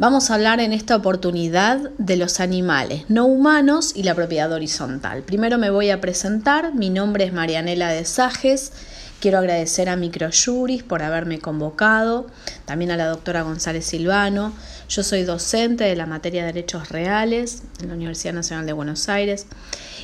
[0.00, 5.20] Vamos a hablar en esta oportunidad de los animales no humanos y la propiedad horizontal.
[5.20, 8.72] Primero me voy a presentar, mi nombre es Marianela de Sajes,
[9.20, 12.28] quiero agradecer a Microjuris por haberme convocado,
[12.64, 14.54] también a la doctora González Silvano,
[14.88, 19.10] yo soy docente de la materia de Derechos Reales en la Universidad Nacional de Buenos
[19.10, 19.48] Aires.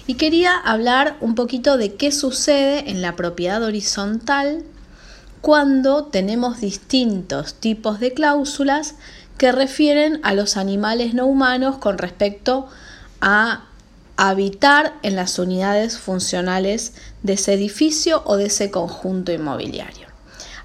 [0.07, 4.63] Y quería hablar un poquito de qué sucede en la propiedad horizontal
[5.41, 8.97] cuando tenemos distintos tipos de cláusulas
[9.39, 12.69] que refieren a los animales no humanos con respecto
[13.21, 13.65] a
[14.17, 20.07] habitar en las unidades funcionales de ese edificio o de ese conjunto inmobiliario.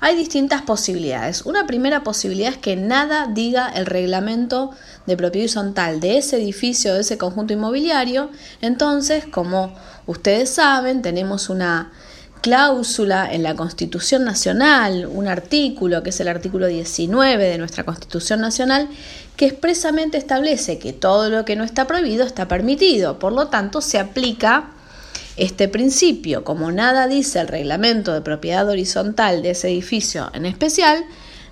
[0.04, 1.44] Hay distintas posibilidades.
[1.46, 4.72] Una primera posibilidad es que nada diga el reglamento
[5.06, 8.32] de propiedad horizontal de ese edificio o de ese conjunto inmobiliario.
[8.62, 9.76] Entonces, como
[10.08, 11.92] ustedes saben, tenemos una
[12.42, 18.42] cláusula en la Constitución Nacional, un artículo que es el artículo 19 de nuestra Constitución
[18.42, 18.90] Nacional,
[19.38, 23.20] que expresamente establece que todo lo que no está prohibido está permitido.
[23.20, 24.72] Por lo tanto, se aplica
[25.38, 26.44] este principio.
[26.44, 31.06] Como nada dice el reglamento de propiedad horizontal de ese edificio en especial,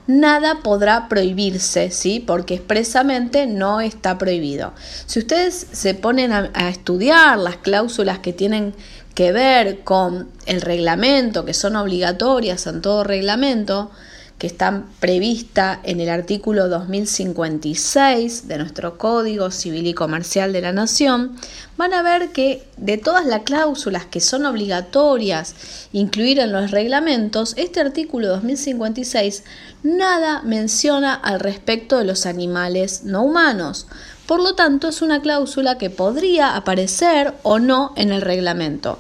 [0.08, 2.20] nada podrá prohibirse, ¿sí?
[2.20, 4.73] Porque expresamente no está prohibido.
[5.06, 8.73] Si ustedes se ponen a, a estudiar las cláusulas que tienen
[9.14, 13.92] que ver con el reglamento, que son obligatorias en todo reglamento,
[14.40, 20.72] que están previstas en el artículo 2056 de nuestro Código Civil y Comercial de la
[20.72, 21.36] Nación,
[21.78, 25.56] van a ver que de todas las cláusulas que son obligatorias
[25.92, 29.44] incluir en los reglamentos, este artículo 2056
[29.84, 33.88] nada menciona al respecto de los animales no humanos.
[34.26, 39.00] Por lo tanto, es una cláusula que podría aparecer o no en el reglamento.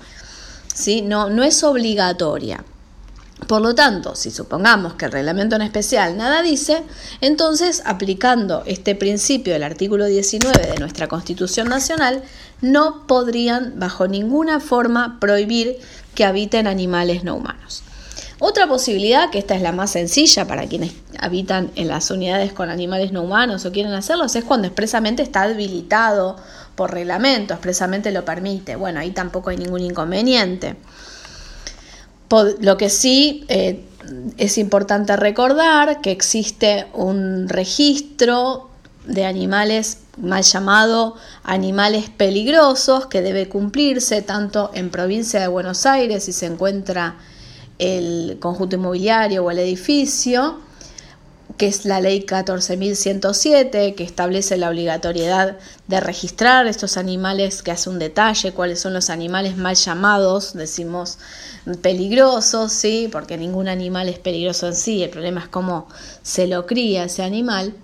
[0.73, 1.01] ¿sí?
[1.01, 2.63] No, no es obligatoria.
[3.47, 6.83] Por lo tanto, si supongamos que el reglamento en especial nada dice,
[7.21, 12.21] entonces aplicando este principio del artículo 19 de nuestra Constitución Nacional,
[12.61, 15.79] no podrían bajo ninguna forma prohibir
[16.13, 17.83] que habiten animales no humanos.
[18.41, 22.69] Otra posibilidad, que esta es la más sencilla para quienes habitan en las unidades con
[22.69, 26.37] animales no humanos o quieren hacerlos, es cuando expresamente está habilitado
[26.75, 28.77] por reglamento, expresamente lo permite.
[28.77, 30.77] Bueno, ahí tampoco hay ningún inconveniente.
[32.59, 33.83] Lo que sí eh,
[34.37, 38.69] es importante recordar que existe un registro
[39.05, 46.25] de animales mal llamado animales peligrosos que debe cumplirse tanto en provincia de Buenos Aires
[46.25, 47.15] si se encuentra
[47.79, 50.59] el conjunto inmobiliario o el edificio,
[51.59, 55.57] que es la ley 14.107, que establece la obligatoriedad
[55.89, 61.17] de registrar estos animales, que hace un detalle, cuáles son los animales mal llamados, decimos
[61.81, 63.09] peligrosos, ¿sí?
[63.11, 65.89] porque ningún animal es peligroso en sí, el problema es cómo
[66.23, 67.75] se lo cría ese animal.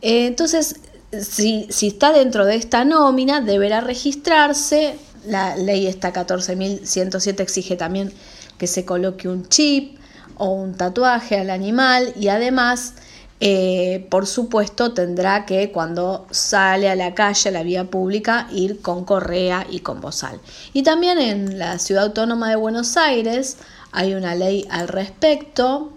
[0.00, 0.76] Eh, entonces,
[1.12, 8.10] si, si está dentro de esta nómina, deberá registrarse, la ley esta 14.107 exige también
[8.56, 9.98] que se coloque un chip
[10.38, 12.94] o un tatuaje al animal y además,
[13.40, 18.80] eh, por supuesto, tendrá que cuando sale a la calle, a la vía pública, ir
[18.80, 20.40] con correa y con bozal.
[20.72, 23.58] Y también en la Ciudad Autónoma de Buenos Aires
[23.92, 25.92] hay una ley al respecto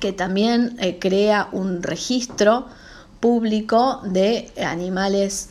[0.00, 2.66] que también eh, crea un registro
[3.20, 5.50] público de animales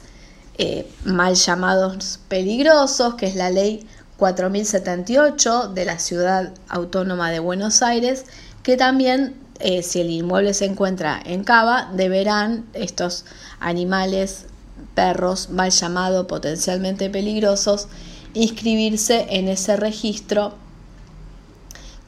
[0.57, 3.87] eh, mal llamados peligrosos, que es la ley
[4.17, 8.25] 4078 de la Ciudad Autónoma de Buenos Aires,
[8.63, 13.25] que también, eh, si el inmueble se encuentra en Cava, deberán estos
[13.59, 14.45] animales,
[14.93, 17.87] perros mal llamados potencialmente peligrosos,
[18.33, 20.53] inscribirse en ese registro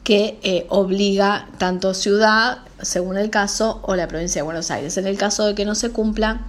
[0.03, 4.97] que eh, obliga tanto ciudad, según el caso, o la provincia de Buenos Aires.
[4.97, 6.45] En el caso de que no se cumplan,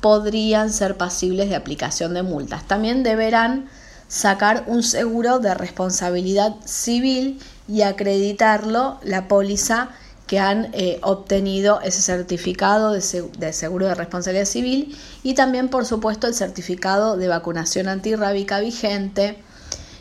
[0.00, 2.66] podrían ser pasibles de aplicación de multas.
[2.66, 3.68] También deberán
[4.08, 9.90] sacar un seguro de responsabilidad civil y acreditarlo la póliza
[10.32, 13.02] que han eh, obtenido ese certificado de,
[13.52, 19.36] seguro de responsabilidad civil y también por supuesto el certificado de vacunación antirrábica vigente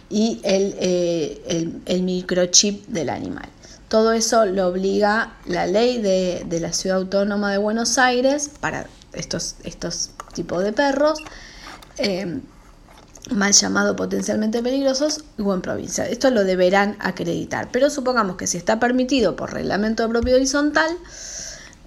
[0.10, 3.50] y el, eh, el, microchip del animal.
[3.90, 9.56] Todo eso lo obliga la ley de, la Ciudad Autónoma de Buenos Aires para estos,
[9.66, 11.20] estos tipos de perros.
[11.98, 12.40] Eh,
[13.30, 16.08] mal llamado potencialmente peligrosos o en provincia.
[16.08, 20.90] Esto lo deberán acreditar, pero supongamos que si está permitido por reglamento de propiedad horizontal,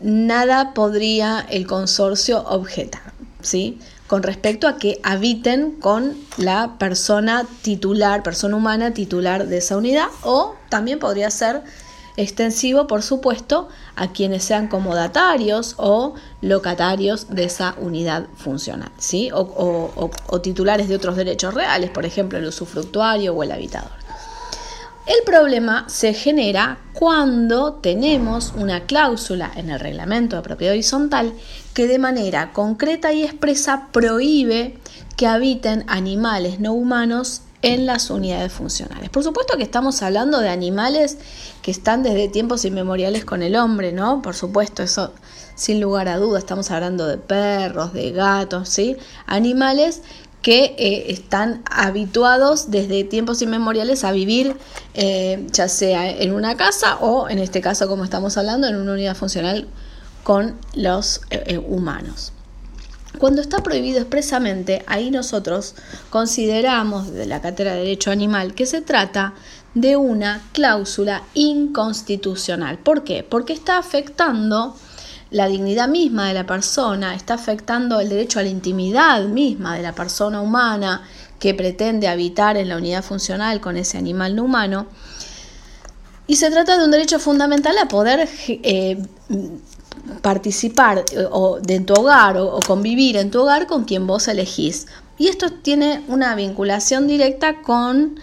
[0.01, 3.79] nada podría el consorcio objetar, ¿sí?
[4.07, 10.07] Con respecto a que habiten con la persona titular, persona humana titular de esa unidad,
[10.23, 11.63] o también podría ser
[12.17, 19.31] extensivo, por supuesto, a quienes sean comodatarios o locatarios de esa unidad funcional, ¿sí?
[19.33, 24.05] o, o titulares de otros derechos reales, por ejemplo, el usufructuario o el habitador.
[25.07, 31.35] El problema se genera cuando tenemos una cláusula en el reglamento de propiedad horizontal
[31.75, 34.79] que de manera concreta y expresa prohíbe
[35.19, 39.11] que habiten animales no humanos en las unidades funcionales.
[39.11, 41.19] Por supuesto que estamos hablando de animales
[41.63, 44.21] que están desde tiempos inmemoriales con el hombre, ¿no?
[44.23, 45.13] Por supuesto, eso
[45.55, 48.97] sin lugar a duda, estamos hablando de perros, de gatos, ¿sí?
[49.27, 50.03] Animales
[50.43, 54.55] que eh, están habituados desde tiempos inmemoriales a vivir
[54.93, 58.93] eh, ya sea en una casa o en este caso como estamos hablando en una
[58.93, 59.67] unidad funcional
[60.23, 62.34] con los eh, humanos.
[63.19, 65.75] Cuando está prohibido expresamente, ahí nosotros
[66.11, 69.35] consideramos de la cátedra de derecho animal que se trata
[69.75, 72.79] de una cláusula inconstitucional.
[72.79, 73.23] ¿Por qué?
[73.23, 74.77] Porque está afectando
[75.31, 79.83] la dignidad misma de la persona, está afectando el derecho a la intimidad misma de
[79.83, 81.03] la persona humana
[81.39, 84.87] que pretende habitar en la unidad funcional con ese animal no humano.
[86.27, 89.03] Y se trata de un derecho fundamental a poder eh,
[90.23, 94.87] participar eh, o, de tu hogar o, convivir en tu hogar con quien vos elegís.
[95.19, 98.19] Y esto tiene una vinculación directa con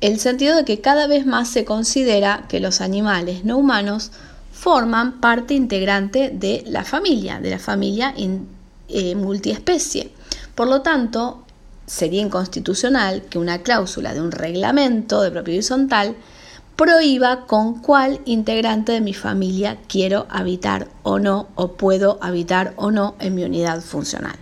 [0.00, 4.12] el sentido de que cada vez más se considera que los animales no humanos
[4.52, 8.14] forman parte integrante de la familia, de la familia
[8.88, 10.10] eh, multiespecie.
[10.54, 11.44] Por lo tanto,
[11.86, 16.16] sería inconstitucional que una cláusula de un reglamento de propiedad horizontal
[16.76, 22.90] prohíba con cuál integrante de mi familia quiero habitar o no, o puedo habitar o
[22.90, 24.36] no en mi unidad funcional.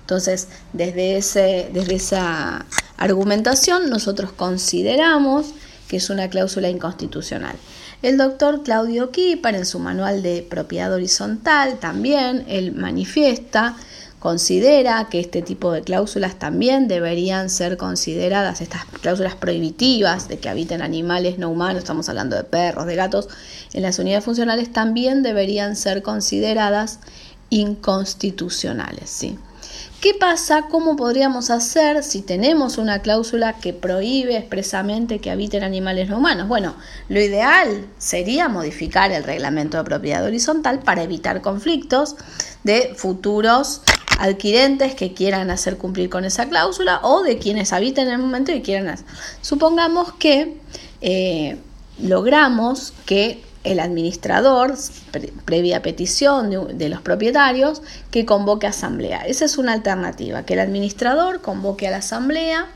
[0.00, 2.66] Entonces, desde, ese, desde esa
[2.96, 5.54] argumentación, nosotros consideramos
[5.88, 7.56] que es una cláusula inconstitucional.
[8.02, 13.76] El doctor Claudio Kipar, en su manual de propiedad horizontal, también él manifiesta
[14.18, 20.48] considera que este tipo de cláusulas también deberían ser consideradas, estas cláusulas prohibitivas de que
[20.48, 23.28] habiten animales no humanos, estamos hablando de perros, de gatos,
[23.72, 27.00] en las unidades funcionales también deberían ser consideradas
[27.50, 29.08] inconstitucionales.
[29.08, 29.38] ¿sí?
[30.00, 30.66] ¿Qué pasa?
[30.70, 36.46] ¿Cómo podríamos hacer si tenemos una cláusula que prohíbe expresamente que habiten animales no humanos?
[36.46, 36.76] Bueno,
[37.08, 42.14] lo ideal sería modificar el reglamento de propiedad horizontal para evitar conflictos
[42.62, 43.82] de futuros
[44.18, 48.52] adquirentes que quieran hacer cumplir con esa cláusula o de quienes habiten en el momento
[48.52, 49.06] y quieran hacer.
[49.40, 50.56] Supongamos que
[51.00, 51.56] eh,
[51.98, 54.74] logramos que el administrador,
[55.44, 59.20] previa petición de, los propietarios, que convoque asamblea.
[59.26, 62.66] Esa es una alternativa, que el administrador convoque a la asamblea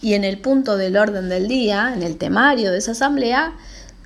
[0.00, 3.54] y en el punto del orden del día, en el temario de esa asamblea,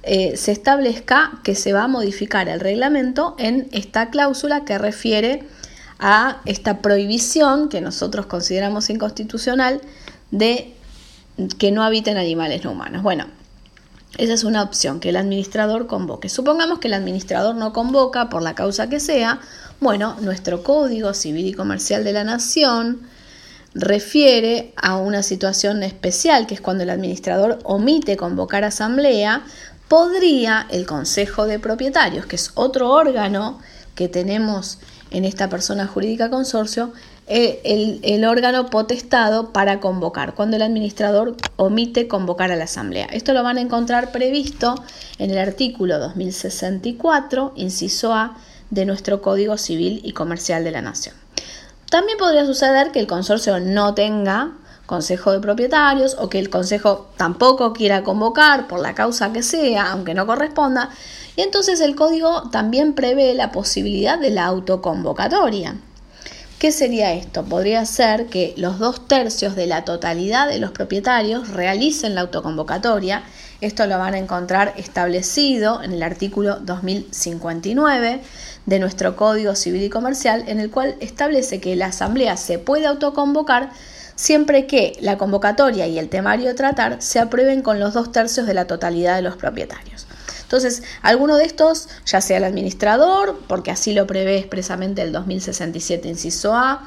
[0.05, 5.45] eh, se establezca que se va a modificar el reglamento en esta cláusula que refiere
[6.03, 9.81] a esta prohibición que nosotros consideramos inconstitucional
[10.33, 10.75] de
[11.59, 13.03] que no habiten animales no humanos.
[13.05, 13.27] Bueno,
[14.19, 16.29] esa es una opción, que el administrador convoque.
[16.29, 19.41] Supongamos que el administrador no convoca por la causa que sea.
[19.81, 23.03] Bueno, nuestro Código Civil y Comercial de la Nación
[23.73, 29.45] refiere a una situación especial, que es cuando el administrador omite convocar asamblea,
[29.87, 33.61] podría el Consejo de Propietarios, que es otro órgano
[33.95, 34.79] que tenemos
[35.13, 36.93] en esta persona jurídica consorcio
[37.29, 43.07] eh, el, órgano potestado para convocar, cuando el administrador omite convocar a la asamblea.
[43.07, 44.75] Esto lo van a encontrar previsto
[45.19, 48.37] en el artículo 2064, inciso A,
[48.71, 51.15] de nuestro Código Civil y Comercial de la Nación.
[51.91, 54.53] También podría suceder que el consorcio no tenga
[54.87, 59.93] consejo de propietarios o que el consejo tampoco quiera convocar por la causa que sea,
[59.93, 60.91] aunque no corresponda,
[61.37, 65.77] y entonces el código también prevé la posibilidad de la autoconvocatoria.
[66.59, 67.43] ¿Qué sería esto?
[67.45, 73.25] Podría ser que los dos tercios de la totalidad de los propietarios realicen la autoconvocatoria.
[73.61, 78.21] Esto lo van a encontrar establecido en el artículo 2059
[78.67, 82.87] de nuestro Código Civil y Comercial, en el cual establece que la Asamblea se puede
[82.87, 83.71] autoconvocar
[84.15, 88.55] siempre que la convocatoria y el temario tratar se aprueben con los dos tercios de
[88.55, 90.07] la totalidad de los propietarios.
[90.53, 96.07] Entonces, alguno de estos, ya sea el administrador, porque así lo prevé expresamente el 2067
[96.09, 96.87] inciso A,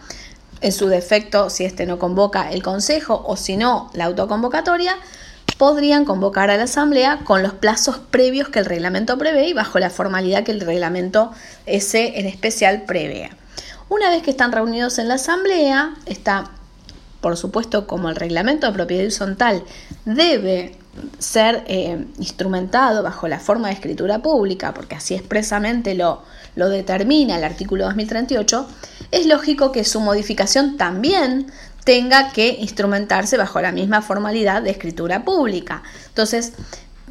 [0.61, 4.95] en su defecto, si este no convoca el consejo o si no la autoconvocatoria,
[5.57, 9.79] podrían convocar a la asamblea con los plazos previos que el reglamento prevé y bajo
[9.79, 11.31] la formalidad que el reglamento
[11.65, 13.31] ese en especial prevé.
[13.89, 16.51] Una vez que están reunidos en la asamblea, está
[17.25, 19.63] por supuesto, como el reglamento de propiedad horizontal
[20.05, 20.77] debe
[21.17, 26.21] ser eh, instrumentado bajo la forma de escritura pública, porque así expresamente lo,
[26.55, 28.67] lo determina el artículo 2038,
[29.09, 31.51] es lógico que su modificación también
[31.83, 35.81] tenga que instrumentarse bajo la misma formalidad de escritura pública.
[36.09, 36.53] Entonces,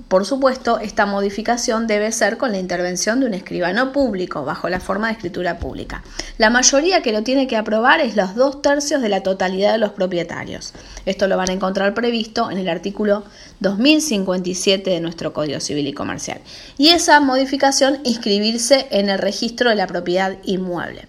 [0.08, 4.78] por supuesto, esta modificación debe ser con la intervención de un escribano público, bajo la
[4.78, 6.04] forma de escritura pública.
[6.37, 9.78] La mayoría que lo tiene que aprobar es los dos tercios de la totalidad de
[9.78, 10.75] los propietarios.
[11.06, 13.25] Esto lo van a encontrar previsto en el artículo
[13.61, 16.40] 2057 de nuestro Código Civil y Comercial.
[16.76, 21.08] Y esa modificación inscribirse en el registro de la propiedad inmueble.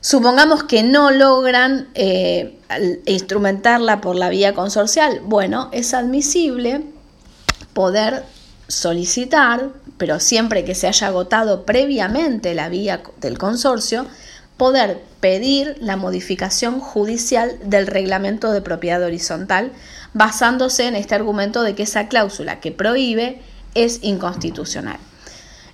[0.00, 2.58] Supongamos que no logran eh,
[3.06, 5.20] instrumentarla por la vía consorcial.
[5.24, 6.91] Bueno, es admisible
[7.74, 8.24] poder
[8.68, 14.06] solicitar, pero siempre que se haya agotado previamente la vía del consorcio,
[14.56, 19.72] poder pedir la modificación judicial del reglamento de propiedad horizontal
[20.14, 23.40] basándose en este argumento de que esa cláusula que prohíbe
[23.74, 24.98] es inconstitucional.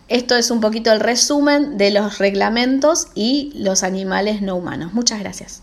[0.08, 4.94] Esto es un poquito el resumen de los reglamentos y los animales no humanos.
[4.94, 5.62] Muchas gracias.